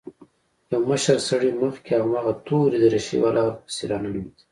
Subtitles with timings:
[0.71, 4.41] يو مشر سړى مخکې او هماغه تورې دريشۍ والا ورپسې راننوتل.